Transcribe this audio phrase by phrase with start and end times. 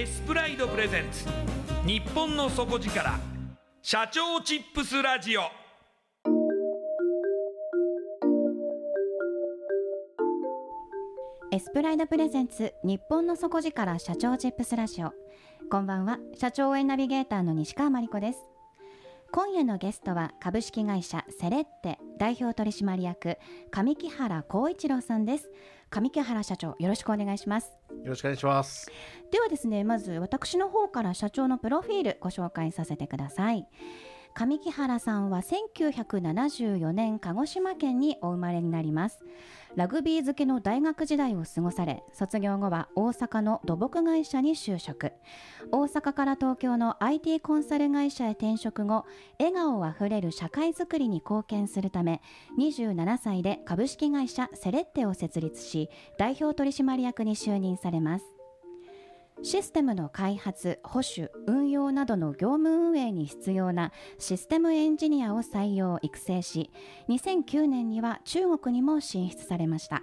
[0.00, 1.26] エスプライドプレゼンツ。
[1.86, 3.20] 日本の底力。
[3.82, 5.42] 社長チップスラジオ。
[11.52, 15.12] エスプライドプレゼンツ日本の底力社長チップスラジオ。
[15.70, 16.18] こんばんは。
[16.34, 18.49] 社長応援ナビゲーターの西川真理子です。
[19.32, 23.38] 今夜のゲストは株式会社セレッテ代表取締役
[23.70, 25.50] 上木原光一郎さんです。
[25.88, 27.76] 上木原社長よろしくお願いします。
[27.90, 28.90] よろしくお願いします。
[29.30, 33.66] ではですねまず私の方から社長のプロフィールご紹介させてください
[34.34, 39.24] 上木原さんは1974年鹿児島県にお生まれになります。
[39.76, 45.12] ラグビー漬けの大学時代を過ごされ卒業後は大阪の土木会社に就職。
[45.70, 49.04] 大阪から東京の IT コンサル会社へ転職後
[49.38, 52.20] 笑顔あふれる社会づくりに貢献するため
[52.58, 55.88] 27歳で株式会社セレッテを設立し
[56.18, 58.39] 代表取締役に就任されます。
[59.42, 66.70] システムの開発、保守、運用などの業務運営に必要なシステムエンジニアを採用・育成し、
[67.08, 70.02] 2009年には中国にも進出されました。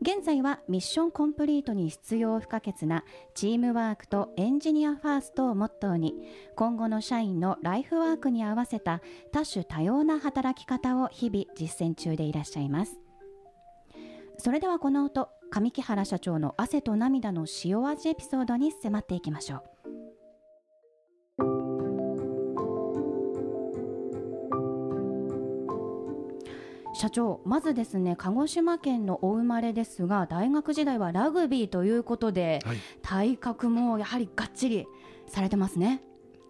[0.00, 6.14] 現在はミッションコンプリートに必要不可欠なチームワークとエンジニアファーストをモットーに
[6.56, 12.98] 今後の社員のライフワークに合わせた多種多様な働き方を日々実践中でいらっしゃいます
[14.40, 19.62] それではこの音上木原社長の汗と涙の塩味エピソードに迫っていきましょう。
[26.94, 34.86] 社長まずですね鹿児島県のお生まれですが大学時代はラグビーということで、はい、体格もやはりがっちり
[35.26, 36.02] されてますね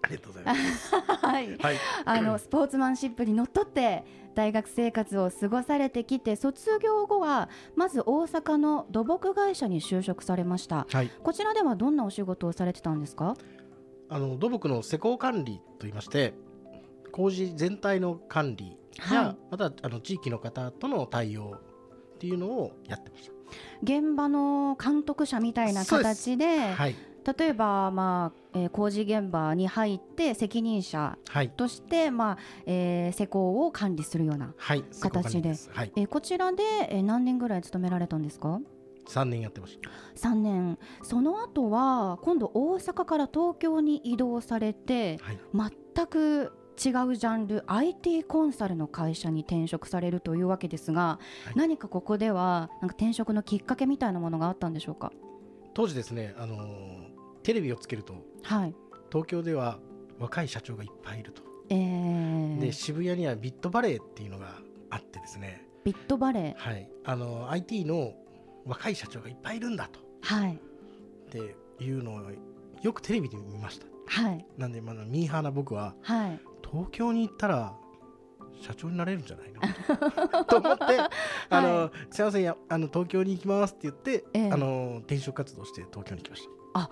[0.03, 0.94] ありがとうございます。
[1.27, 13.37] はい、はい、あのスポーツマンシップにのっとって大学生活を過ごされてきて卒業後はまず大阪の土木会社に就職されました、はい、こちらではどんなお仕事をされてたんですか？
[14.09, 16.34] あの土木の施工管理といいまして
[17.12, 18.77] 工事全体の管理
[19.12, 21.60] や、はい、またあの地域の方との対応
[22.15, 23.33] っていうのをやってました。
[23.83, 26.95] 現場の監督者みたいな形で、はい、
[27.36, 31.17] 例えば、まあえー、工事現場に入って責任者
[31.57, 34.55] として、はい、まあえー、施工を管理するような
[35.01, 38.61] 形で,、はい、えー、こちらで、えー、何年ぐらい勤められたんですか
[39.09, 39.91] ？3年やってました。
[40.29, 40.79] 3年。
[41.03, 46.53] その後は今度大阪から東京に移動されて、はい、全く
[46.83, 55.13] 違うジャンル IT コンサルの会社に転職されるというわけですが、はい、何かここではなんか転職のきっかけみたいなものがあったんでしょうか？
[55.75, 56.61] 当時ですね、あのー、
[57.51, 58.15] テレビをつけると、
[58.45, 58.75] はい、
[59.11, 59.81] 東京では
[60.21, 64.55] 若い社長がいっぱいいると、えー、で渋谷にはビットバレーっていうのが
[64.89, 65.67] あってですね。
[65.83, 68.13] ビットバレー、はい、あの IT の
[68.67, 70.61] 若い社長がいっぱいいるんだと、はい、
[71.33, 72.21] でいうのを
[72.83, 73.87] よくテレビで見ました。
[74.07, 77.75] はい、なんで、まあ、ミーハーな僕は、はい、東京に行ったら
[78.61, 79.53] 社長になれるんじゃない
[80.39, 80.45] の？
[80.47, 80.85] と思って、
[81.51, 86.51] あの、はい、すいませんやあの東京に行きますって言って、ええ、あの転職活動して東京に来ました。
[86.75, 86.91] あ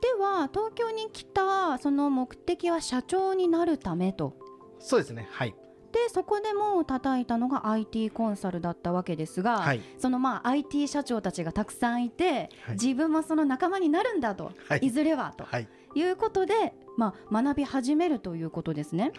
[0.00, 4.34] では東京に来たその目的は社長になるためと。
[4.78, 5.28] そうですね。
[5.30, 5.54] はい。
[5.92, 15.46] でそこでも叩いたのが IT コンサルだったわけですが、はい、そのまあ IT 社長たちがたくさんいて、はい、自分もその仲間になるんだと、はい、いずれはと、
[15.94, 19.12] い、うことで、まあ、学び始めるということですね、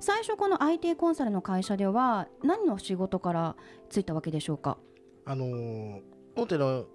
[0.00, 3.56] 最初この IT コンサルの会社では何の仕事から
[3.90, 4.78] ついたわけでしょうか？
[5.26, 6.02] あのー、
[6.36, 6.86] 大手の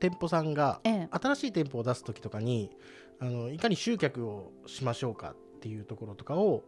[0.00, 2.70] 店舗さんが新しい店舗を出す時とかに、
[3.18, 6.64] あのいかに集客をしましょうかっていうところとかを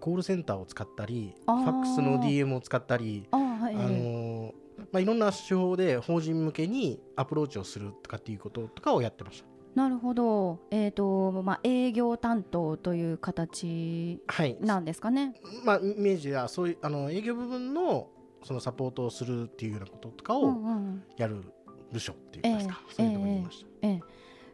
[0.00, 4.54] コールセンターを使ったりファックスの DM を使ったりあ、はい、あの
[4.90, 9.46] まあ、いろんな手法で法人向けにアプローチをするとかっていうこととかをやってました。
[9.74, 14.20] なるほど、えーとまあ、営業担当という形
[14.60, 15.34] なんですかね。
[15.42, 18.08] はい、まあ、イメージはそういうあの営業部分の
[18.44, 20.56] そのサポートをするっていうようなこととかを
[21.16, 21.44] やる
[21.92, 23.66] 部署っていうかですか、そういうところにいました。
[23.82, 24.00] えーえ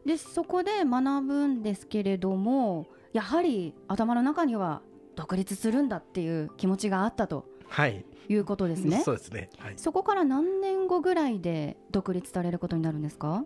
[0.05, 4.83] ー、でそこで学ぶんですけれどもやはり頭の中には
[5.17, 7.47] 独立するんだっていう気持ちがあったと。
[7.69, 9.01] はいいうことですね。
[9.05, 9.51] そうですね。
[9.59, 13.45] はい、そこから何年後ぐらいで独立されることになるんですか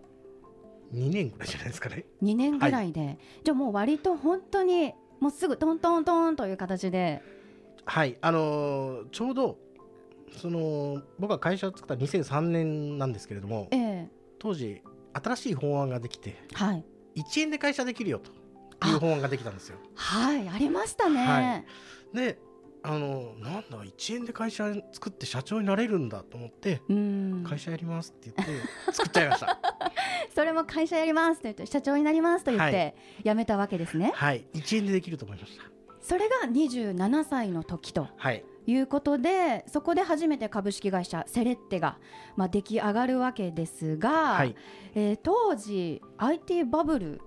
[0.93, 2.05] ？2年ぐらいじゃないですかね。
[2.21, 7.21] 2年ぐらいで、はい、じゃあもう割と本当にもうすぐトントントンという形で。
[7.85, 9.57] はいあのー、ちょうど
[10.37, 14.09] その僕は会社を作った2003年なんですけれども、ええ、
[14.39, 14.81] 当時
[15.13, 16.85] 新しい法案ができて、はい、
[17.15, 18.31] 1円で会社できるよと
[18.87, 19.77] いう法案ができたんですよ。
[19.95, 21.25] はいありましたね。
[21.25, 21.65] はい、
[22.15, 22.39] で
[22.85, 26.81] あのなんだ1円で会社作って社長になれるんだと思って
[27.47, 29.59] 会社やりますって言って作っちゃいました。
[30.35, 34.11] それも会社やりますって言って社長になりますと言って辞めたわけですね。
[34.15, 35.63] はい、1円でできると思いました。
[36.01, 41.97] それが27歳の時と、はい、いうことでそこで初めて株式会社セレッテが、
[42.35, 44.55] まあ、出来上がるわけですが、はい、
[44.95, 47.21] えー、当時 IT バブル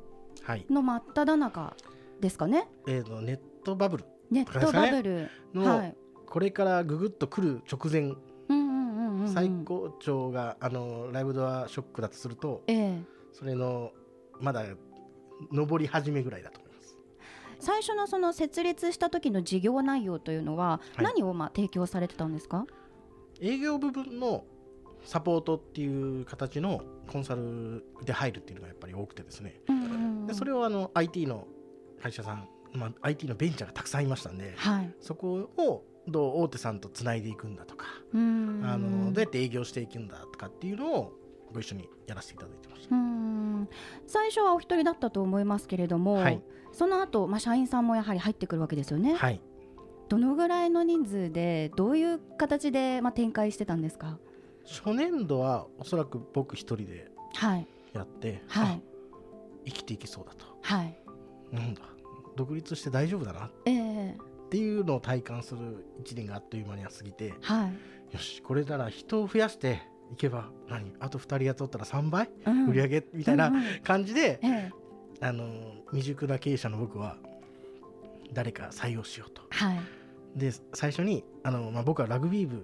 [0.70, 1.76] の真っ只中
[2.20, 2.68] ですかね？
[2.86, 5.28] えーと、ネットバブル、ネットバブル。
[5.52, 5.96] の、はい、
[6.26, 8.14] これからぐぐっと来る直前、
[9.26, 13.92] 最高潮があのライブドアショックだとすると、えー、それの
[14.40, 14.64] まだ
[15.50, 16.60] 上り始めぐらいだと
[17.60, 22.66] 最初のその設立した時の事業内容というのは何をまあ提供されてたんですか、は
[23.40, 24.44] い、営業部分の
[25.04, 29.60] サポートっていう形のコンサルで入るっていうのがやっぱり多くてですね、
[30.26, 31.46] でそれをあの IT の
[32.02, 41.12] 会社さん、まあ、IT のベンチャーがたくさんいましたんで、はい、そこをどう大手さんとつないでいくんだとかあのどうやって営業していくんだとかっていうのを
[41.52, 42.94] ご一緒にやらせていただいてました。
[44.06, 46.40] 最初はお一人だったと思いますけれども、はい、
[46.72, 49.14] その後、まあ社員さんもやはり入ってくるわけですよね。
[49.14, 49.40] はい、
[50.08, 54.18] どのぐらいの人数でどういう形でまあ展開してたんですか？
[54.66, 57.10] 初年度はおそらく僕一人で
[57.92, 58.82] やって、はい、
[59.66, 60.98] 生きていけそうだと、はい、
[61.52, 61.82] なんだ
[62.34, 67.70] 独立して大丈夫だな、えー、っていうのを体感する1年があっという間には過ぎて、は
[68.10, 69.82] い、よしこれなら人を増やして
[70.12, 70.92] いけば何？
[71.00, 74.72] あと2人雇ったら3倍、うん、売り上げみたいな感じで、うんうんえ
[75.20, 75.44] え、あの
[75.90, 77.16] 未熟な経営者の僕は
[78.32, 79.42] 誰か採用しようと。
[79.50, 79.78] はい、
[80.36, 82.60] で最初にあの、まあ、僕はラグビー部っ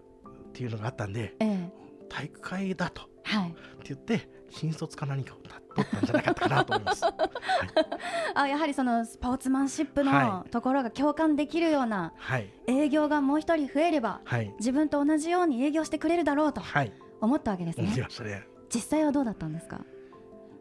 [0.53, 1.71] ていうのがあったんで、え、
[2.09, 5.39] 体育会だと、はい、って言って新卒か何かを
[5.75, 7.05] 取ったんじゃなかったかなと思います。
[7.05, 7.15] はい、
[8.35, 17.87] あやはりそのスポーツマンシップのところが共感できるような、はい、営業がもう一人増えれば、はい、自分と同じように営業してくれるだろうと、はい、思ったわけですね。
[17.87, 18.47] ね。
[18.69, 19.85] 実際はどうだったんですか？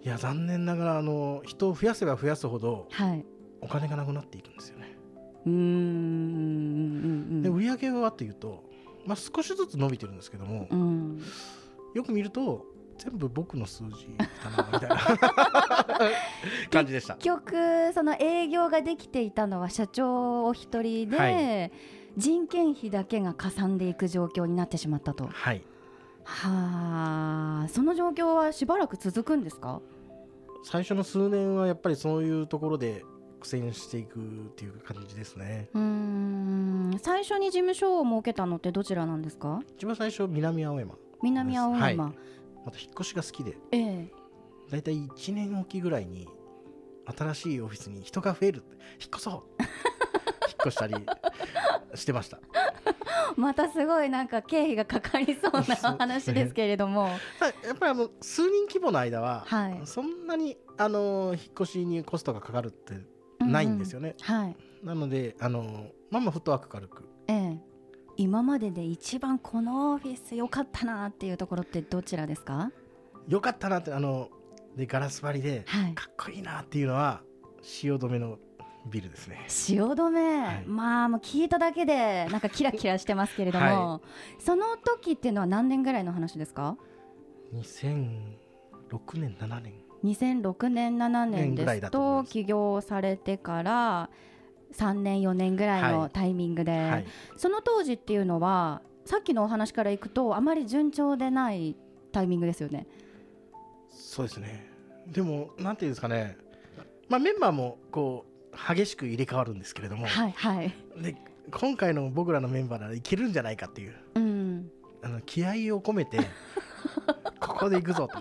[0.03, 3.25] いや残念ながらあの人を増やせば増やすほど、はい、
[3.61, 4.95] お金がなくなっていくんですよね。
[5.45, 7.41] うん。
[7.43, 8.63] で売上はというと、
[9.05, 11.21] まあ、少しずつ伸びてるんですけども、うん、
[11.93, 12.65] よく見ると
[12.97, 14.97] 全部僕の数字だなみたいな。
[16.71, 17.15] 感じでした。
[17.15, 21.71] 結局その営業ができていたのは社長お一人で、はい、
[22.17, 25.27] 人件費だけがかさんでいく状況になってしまったと。
[25.27, 25.63] はい
[26.23, 29.81] はあその状況はしばらく続くんですか？
[30.63, 33.03] 最初の数年はやっぱりそういうところで
[33.39, 34.21] 苦戦していくっ
[34.55, 35.69] ていう感じですね。
[35.73, 36.97] うん。
[37.01, 39.61] 最初に事務所を設けたのってどちらなんですか？
[39.77, 40.95] 一番最初南青山。
[41.23, 42.13] 南青山、はい、ま
[42.71, 44.11] た引っ越しが好きで、ええ、
[44.71, 46.27] だいたい1年おきぐらいに
[47.17, 48.63] 新しいオフィスに人が増える
[48.99, 49.63] 引っ越そう
[50.61, 50.95] 越したり
[51.95, 52.39] してました。
[53.37, 57.07] またすごいなんか経費がかかりそうな話ですけれども、
[57.65, 62.95] やっぱりあの数人規模の間は、はい、そんなにあの引っ越しにコストがかかるって
[63.39, 64.15] ないんですよね。
[64.27, 64.35] うん。
[64.35, 67.57] うん、はい、なのであのまあまあフットワーク軽く、ええ、
[68.17, 72.71] 今までで一番このオフィス良かったなっていうところってどちらですか？
[73.27, 74.29] 良かったなってあの
[74.75, 75.65] でガラス張りで、
[75.95, 77.21] かっこいいなっていうのは
[77.61, 78.37] 汐留の
[78.85, 79.43] ビルですね。
[79.47, 84.01] 汐留、はい、まあもう聞いただけでなんかキラキラしてますけれども、は
[84.39, 86.77] い、その時っていうのは何年ぐらいの話ですか
[87.53, 89.73] ？2006年7年。
[90.03, 94.09] 2006年7年ですと起業されてから
[94.73, 97.05] 3年4年ぐらいのタイミングで、はいはい、
[97.37, 101.75] その当時っていうのはさっきのお話からいくとあまり順調でない
[102.11, 102.87] タイミングですよね。
[103.89, 104.71] そうですね。
[105.07, 106.37] でもなんていうんですかね。
[107.09, 111.15] まあメンバーもこう激しく入れ替わるんですけれども、はいはい、で
[111.51, 116.19] 今回の僕らのメンバーならいけるんじゃないかっていう、うん、あの気合を込めて
[117.39, 118.19] ここで行くぞと。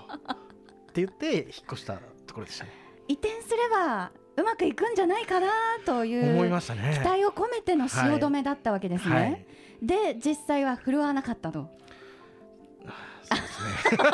[0.91, 2.73] って言って引っ越したところでしたね。
[3.07, 5.49] 移転すればうまくいくんじゃないかな
[5.85, 9.25] という思いました、ね、期待を込めての汐留だったわけですね、はい。
[9.25, 9.47] はい、
[9.83, 11.69] で実際は振るわなかったと。
[13.23, 13.63] そうです
[13.95, 14.01] ね。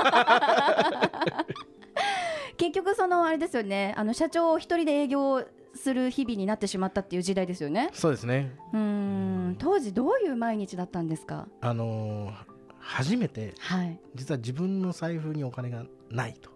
[2.56, 3.94] 結局そのあれですよね。
[3.96, 5.44] あの社長を一人で営業
[5.76, 7.90] する日々になってしまったっていう時代ですよね。
[7.92, 8.52] そうですね。
[8.72, 9.56] うん。
[9.58, 11.48] 当時どういう毎日だったんですか？
[11.60, 12.34] あのー、
[12.78, 16.50] 初めて、はい、実は自分の財布にお金がないと。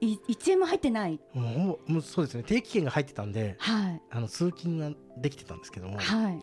[0.00, 1.18] 1円も入ってない。
[1.32, 2.42] もうもうそうですね。
[2.42, 6.42] 定期券が入ってたんで、はい、あの通勤ができてたんですけども、はい、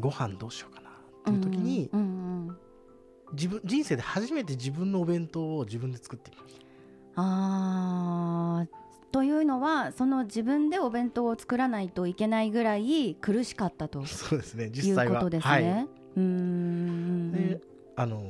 [0.00, 0.92] ご飯どうしようかなっ
[1.24, 2.06] ていう時に、うんうん
[2.48, 2.56] うん、
[3.34, 6.60] 自分人生で初めて自分のお弁当を自分で作ってみました。
[7.16, 8.66] あ
[9.12, 14.70] というのはその自分でお弁当を作らないといけないぐらい苦しかったとそうですね。
[14.70, 15.04] 実際は。
[15.04, 15.06] い。
[15.08, 15.52] うことですね。
[15.52, 17.32] はい、うん。
[17.32, 17.60] で
[17.96, 18.22] あの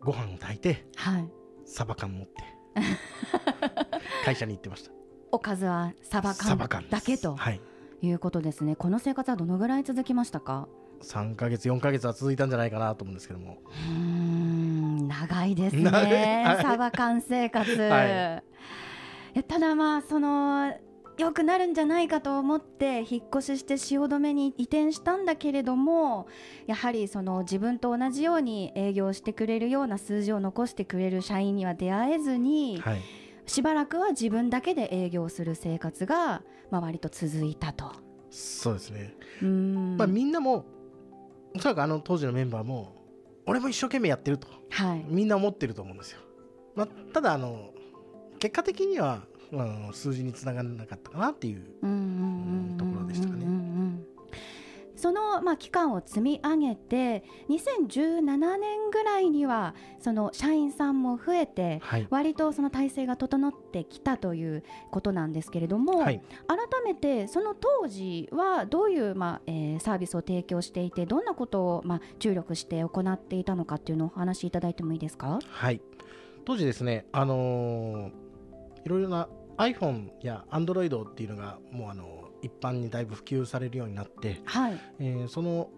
[0.00, 1.28] ご飯を炊いて、はい、
[1.64, 2.32] サバ缶持って
[4.24, 4.90] 会社に行ってました。
[5.30, 7.60] おかずはサバ缶だけと、はい、
[8.02, 8.76] いうことですね。
[8.76, 10.68] この生活はどのぐらい続きましたか
[11.02, 13.58] ？3か月4か月は続いたんじゃないかなと思うんですけども。
[13.88, 15.90] うん長いですね、
[16.46, 18.44] はい、サバ缶生活、はい、
[19.42, 20.72] ただまあその
[21.16, 26.26] 良くなるんじゃないかと思って引っ越しして汐留に移転したんだけれども
[26.66, 33.02] やはりその自分と同じように営業してくれるような数字を残してくれる社員には出会えずに、はい、
[33.46, 37.92] しばらくは自分だけで営業する生活が、まあ、割と続いたと。
[38.30, 39.14] そうですね。
[39.40, 40.66] まあ、みんなも
[41.54, 42.96] おそらくあの当時のメンバーも
[43.46, 46.20] 俺も一生懸命やってると、はい、みんな思ってると思うんですよ。
[46.74, 47.70] まあ、ただあの
[48.38, 49.22] 結果的には
[49.52, 51.64] あの数字につながらなかったかなっていう
[52.76, 53.44] ところでしたかね。
[54.96, 64.62] その、まあ、期間を積み上げて2017年ぐらいにはその社員さんも増えて、はい、割とその体制が整ってきたという
[64.92, 75.38] ことなんですけれども、はい、改めてその当時はどういう、まあえー、サービスを提供していてどんなことを、まあ、注力して行っていたのかっていうのをお話しいただいてもいいですか？
[75.46, 75.80] はい
[76.46, 78.12] 当時ですね、あのー、
[78.84, 84.80] いろいろな iPhone や Android っていうのがもうあの一般にだいぶ普及されるようになって、はい。
[84.98, 85.70] えー、その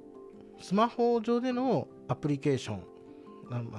[0.61, 2.83] スマホ上でのアプリケーション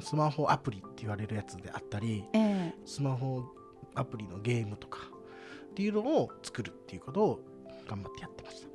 [0.01, 3.43] スマホアプリって言われるやつであったり、えー、スマホ
[3.95, 4.99] アプリのゲームとか
[5.71, 7.39] っていうのを作るっていうことを
[7.87, 8.67] 頑張ってやってました。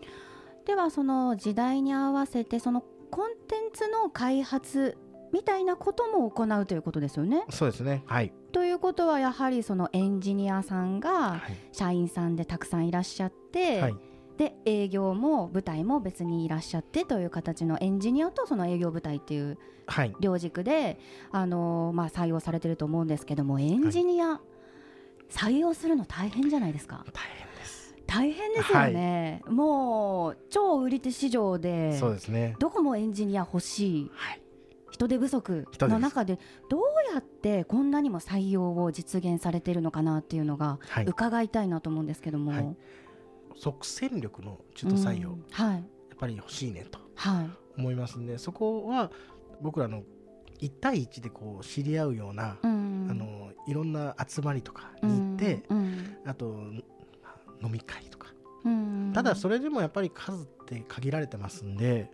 [0.65, 4.97] ではその時代に合わせてそのコンテンツの開発
[5.33, 7.45] みたいなことも行うということですよね。
[7.51, 11.41] そうですね、はい、ということはやはりそのエンジニアさんが
[11.73, 13.97] 社員さんでたくさんいらっしゃって、はい、
[14.37, 19.59] で営業も部隊も別にいらっしゃってという形のエンジニアとその営業部隊っていう
[20.21, 20.99] 両軸で、はい、
[21.33, 24.41] あのまあ、採用されてると思うんですけどもエンジニア、
[25.31, 27.05] 採用するの大変じゃないですか。
[27.13, 27.95] 大変です。
[28.07, 32.57] 大変ですよね、はい、もう超売り手市場でそうですね。
[32.59, 34.42] どこもエンジニア欲しい、はい、
[34.93, 36.83] 人手不足の中でどう
[37.13, 42.77] やってこんなにも採用を実現されているのかなっていうのが伺いたいなと思うんですけども、はい、
[43.57, 45.83] 即戦力の中途採用、うん、はい、やっ
[46.19, 47.01] ぱり欲しいねと。
[47.79, 49.11] 思いますんで、はい、そこは
[49.63, 50.03] 僕らの
[50.61, 56.55] 1対1でこう知り合うような、うん、あのいろんな集まりとかに行って、うん、あと
[57.63, 58.29] 飲み会とか、
[59.15, 62.11] ただそれでもやっぱり数って限られてますんで、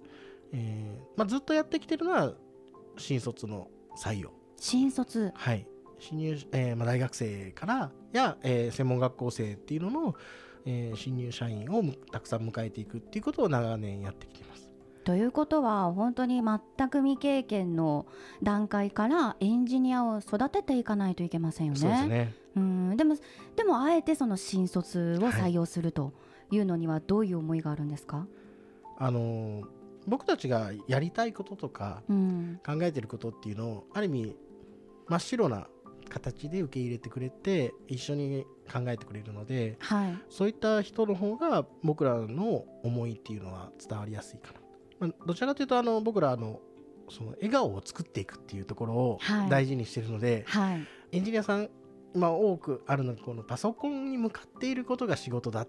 [0.52, 2.34] えーまあ、ずっとやってきてるのは
[2.98, 4.32] 新卒の採用。
[4.56, 5.32] 新卒。
[5.34, 5.66] はい。
[5.98, 10.14] 新入、えーまあ、大学生からや、えー、専門学校生っていうのの、
[10.64, 14.70] えー、新入社員をたくさん迎えていくっていうことを長年やってきています。
[15.04, 18.06] ということは本当に全く未経験の
[18.42, 21.78] 段階からエンジニアを育てていかないといけませんよね。
[21.78, 22.34] そうですね。
[22.56, 22.96] うん。
[22.96, 23.16] でも
[23.56, 26.12] でもあえてその新卒を採用すると
[26.50, 28.26] いうのにはどういう思いがあるんですか、はい、
[28.98, 29.62] あの
[30.08, 34.36] 僕たちがやりたいこととか、考えてることっていうのをある意味
[35.08, 35.68] 真っ白な
[36.08, 44.60] 形で受け入れてくれて一緒に考えてくれるので、はい、そういった人の方が僕らの思いっていうのは伝わりやすいかな、
[45.00, 46.60] まあ、どちらかというとあの僕らの
[47.10, 51.70] その笑顔を作っていくっていうところを大事にしてるので、はい、エンジニアさん、
[52.14, 55.68] まあ、多くあるのがこのパソコンに向かっていることが仕事だっ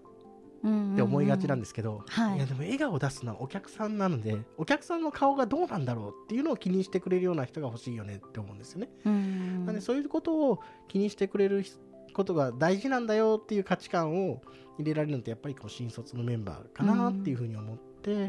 [0.96, 8.90] て思いがちなんですけど、はい、いやでも笑顔を出すのはお客さんなのでお客さんの顔がどうなんだろうっていうのを気にしてくれるような人が欲しいよねって思うんですよね。
[9.04, 11.64] なんでそういうことを気にしてくれる
[12.12, 14.42] ことが大事なんだよっていう価値観を
[14.78, 18.28] 入れられるのってやっぱりこう新卒のメンバーかなっていうふうに思って、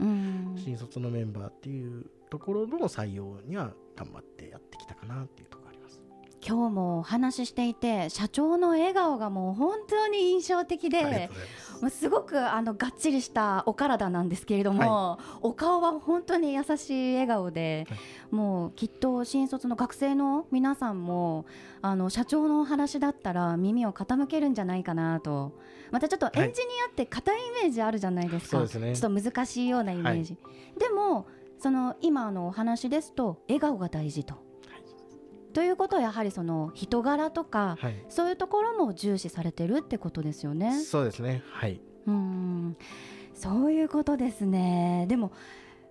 [0.63, 5.60] 新卒のメンバーっていうところの採用には頑張ってやってきたかなっていうところ。
[6.45, 11.29] 今日もお話ししていて社長の笑顔がもう本当に印象的で
[11.89, 12.10] す。
[12.10, 18.00] ごくあのがっちりしたお体なんですけれども、はい、お顔は本当に優しい笑顔で、はい、
[18.36, 21.45] もうきっと新卒の学生の皆さんも
[21.81, 25.53] あの社長のお話だったら耳を傾けるんじゃないかなと。
[25.91, 30.38] またちょっとエンジニアって硬いイメージあるじゃないですか、はい、ちょっと難しいようなイメージ、
[30.77, 31.27] でも
[31.60, 34.50] その今のお話ですと笑顔が大事と。
[35.53, 40.79] ということはやはりその人柄とか、はい、そういうところも重視されてるってことですよね。
[40.79, 41.43] そうですね。
[41.51, 41.81] はい。
[42.08, 42.77] うん
[43.34, 45.05] そういうことですね。
[45.08, 45.31] でも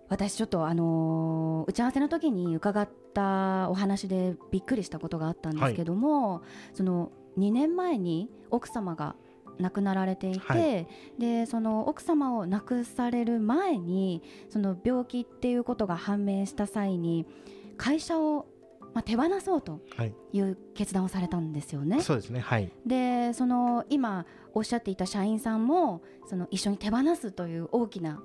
[0.09, 9.15] 私ちょっとあのー、打ち合わせの時に伺ったお話でびっくりしたことがあったんですけども、はい、その2年前に奥様が
[9.59, 10.87] 亡くなられていて、はい、
[11.19, 17.27] でその奥様を亡くされる前にその病気っていうことが判明した際に
[17.77, 18.47] 会社を
[18.93, 19.81] まあ、手放そうと
[20.33, 20.41] い。
[20.41, 21.97] う決断をされたんですよね。
[21.97, 28.23] はい、そうですね、はい、でその今おっしゃっていた社員さんもその一緒に手放すという大きな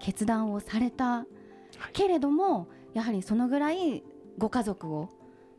[0.00, 1.26] 決断をされた、はい、
[1.92, 4.02] けれどもやはりそのぐらい
[4.38, 5.08] ご家族を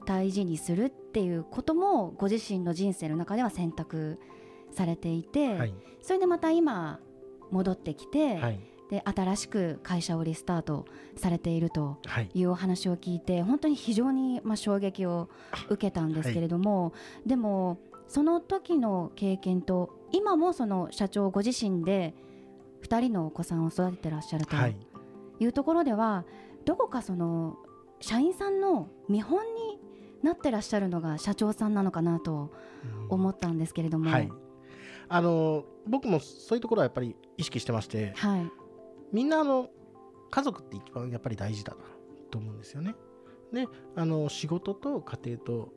[0.05, 4.19] 大事にするっていうこともご自身の人生の中では選択
[4.71, 6.99] されていて、はい、それでまた今
[7.51, 8.39] 戻ってきて、
[8.91, 11.97] で新しく会社をリスタートされていると
[12.33, 12.43] い。
[12.43, 15.29] うお話を聞いて、はい、本当に非常にまあ衝撃を
[15.69, 16.91] 受けたんですけれども、は
[17.25, 22.13] い、でもその時の経験と今もその社長ご自身で
[22.83, 25.45] 2人のお子さんを育ててらっしゃるとい。
[25.45, 26.25] うところでは、
[26.65, 27.57] どこかその
[28.01, 29.79] 社員さんの見本に
[30.21, 32.51] なってらっしゃるのが社長さんなのかなと
[33.09, 34.29] 思ったんですけれども、はい、
[35.07, 38.51] あの僕もそういうところはやっぱり意識してまして、はい、
[39.11, 39.69] みんなあの
[40.29, 41.79] 家族って一番やっぱり大事だな
[42.29, 42.95] と思うんですよね。
[43.53, 45.69] であの仕事と家庭と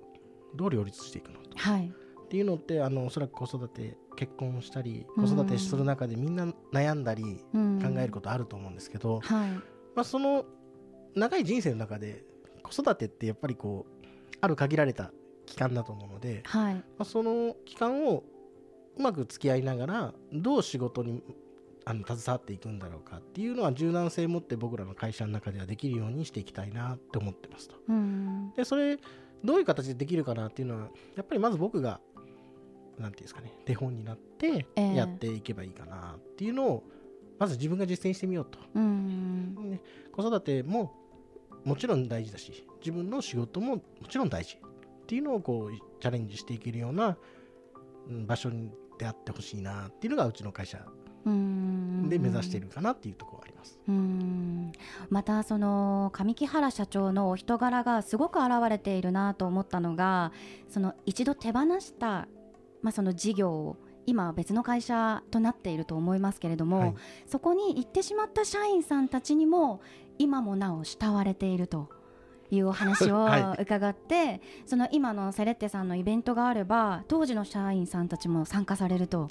[0.54, 1.92] どう両立していくのと、はい、
[2.24, 9.62] っていうのってあのおそらく子育て結婚したり子育てする中でみんな悩んだり考えることあると思うんですけど、はい、ま
[9.96, 10.44] あ、その
[11.14, 12.24] 長い人生の中で
[12.62, 14.06] 子育てってやっぱりこう
[14.40, 15.10] ある限られた
[15.46, 18.24] 期間だと思うので、はい、まあ、その期間を
[18.96, 21.22] うまく付き合いながらどう仕事に
[21.86, 27.76] あの携わっていくんだろうかっていうのは柔軟性を持って僕らの会社の中ではできるようにしていきたいなって思ってますと。
[28.56, 28.98] でそれ
[29.44, 32.00] どういう形でできるかなっていうのはやっぱりまず僕が
[32.96, 36.84] 何て言うんですかね手本になってやっていけばいいかなっていうのを、
[37.38, 38.58] まず自分が実践してみようと。
[38.78, 39.80] ね、
[40.12, 40.92] 子育ても
[41.64, 47.16] もちろん大事だし自分の仕事ももちろん大事っていうのをこうチャレンジしていけるような
[48.26, 48.50] 場所
[48.98, 50.78] であってほしいなっていうのがうちの会社
[51.24, 53.78] で目指しているかなっていうところがあります。
[55.10, 60.32] またその上木原社長のお人柄がすごく表れているなと思ったのが
[60.68, 62.28] その一度手放した、
[62.82, 66.94] まあ、その事業を今は別の会社となっていると思いますけれども、はい、
[67.26, 69.80] そこに行ってしまった社員さんたちにも
[70.18, 71.88] 今もなお慕われていると。
[72.54, 73.26] いうお話を
[73.58, 79.28] 伺って、はい、その今のセレッテさんのイベントがあれば当時の社員さんたちも参加されると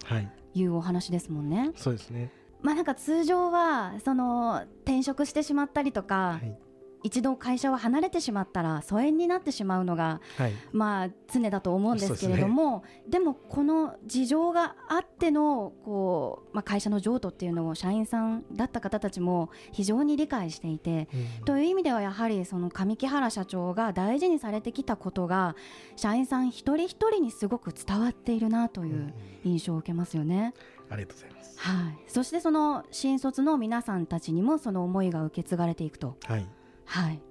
[0.54, 1.72] いうお話ですもんね。
[1.76, 2.32] そうですね。
[2.62, 6.58] まあなんか通常はその転職してしまったりとか、はい、
[7.04, 25.56] 一度会社を離れてしまったら疎遠になってしまうのが、はい、まあ常だと思うんですけれどもで、ね,、もこの事情があってのこう、まあ、会社の譲渡っていうのを社員さんだった方たちも非常に理解していて、うん、という意味ではやはりその上木原社長が大事にされてきたことが
[25.98, 29.14] 社員さん一人一人にすごく伝わっているなという
[29.44, 30.54] 印象を受けますよね。
[30.90, 31.60] ありがとうございます。
[31.60, 31.98] はい。
[32.08, 36.18] そしてその新卒の皆さんたちにもその思いが受け継がれていくと。
[36.26, 36.48] はい。
[36.86, 37.22] はい。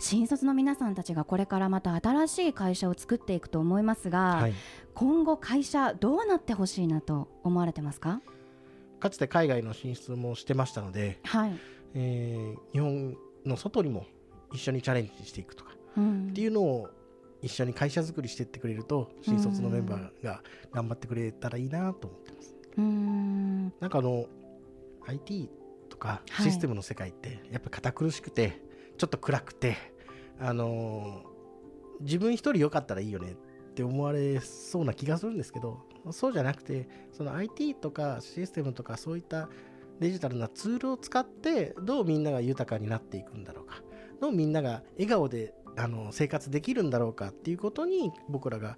[0.00, 4.54] 新卒の皆さんたちがこれからまた新しい会社を作っていくと思いますが、はい、
[4.94, 8.20] 今後会社どうなってほしいなと思われてますか？
[9.00, 11.58] かつて海外の進出もしてましたので、はい。
[11.94, 14.06] えー、日本の外にも
[14.52, 16.88] 一緒にチャレンジしていくとか、うん、っていうのを
[17.40, 22.56] 一緒に会社作りしていってくれると新卒のメンバーが頑張ってくれたらいいなと思ってます。
[22.78, 23.72] うん。
[23.80, 24.26] なんかあの
[25.06, 25.50] IT
[25.94, 28.60] とかシステムの世界ってやっぱ堅苦しくて
[28.98, 29.76] ちょっと暗くて
[30.40, 35.78] あのー、自分一人良かったらいいよねって思われそうな気がするんですけど
[36.10, 39.48] そうじゃなくてその IT とかシステムとかそういった
[40.00, 43.76] デジタルなツールを使ってどうみんなが豊かになっていくんだろうか
[44.20, 48.76] どうみんなが笑顔であの生活できるんだろうかっていうことに僕らが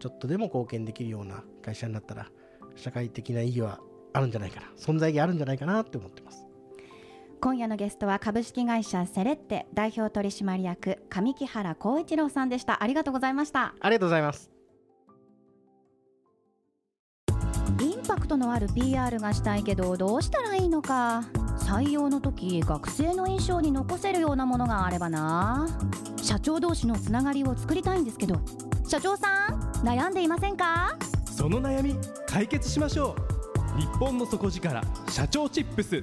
[0.00, 2.28] ちょっとでも貢献できるような会社になったら
[2.74, 3.80] 社会的な意義は
[4.12, 6.45] あるんじゃないかな存在意義あるんじゃないかなって思ってます
[7.40, 12.82] 今夜のゲストは株式会社セレッテ代表取締役上木原光一郎さんでした。
[12.82, 13.74] ありがとうございました。
[13.78, 14.50] ありがとうございます。
[17.80, 21.22] インパクトのある PR がしたいけどどうしたらいいのか。
[21.58, 25.68] 採用の時学生の印象に残せるようなものがあればな。
[26.22, 28.40] 社長同士のつながりを作りたいんですけど。
[28.86, 30.96] 社長さん悩んでいませんか？
[31.24, 31.96] その悩み
[32.26, 33.14] 解決しましょ
[33.76, 33.80] う。
[33.80, 36.02] 日本の底力社長チップス